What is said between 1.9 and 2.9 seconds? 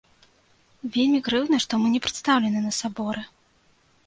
не прадстаўленыя на